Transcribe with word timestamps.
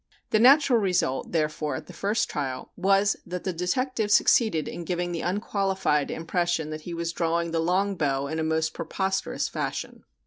The 0.31 0.39
natural 0.39 0.79
result, 0.79 1.31
therefore, 1.31 1.75
at 1.75 1.85
the 1.85 1.93
first 1.93 2.27
trial, 2.27 2.71
was 2.75 3.17
that 3.23 3.43
the 3.43 3.53
detective 3.53 4.09
succeeded 4.09 4.67
in 4.67 4.83
giving 4.83 5.11
the 5.11 5.21
unqualified 5.21 6.09
impression 6.09 6.71
that 6.71 6.81
he 6.81 6.93
was 6.95 7.13
drawing 7.13 7.51
the 7.51 7.59
long 7.59 7.95
bow 7.95 8.25
in 8.25 8.39
a 8.39 8.43
most 8.43 8.73
preposterous 8.73 9.47
fashion. 9.47 10.03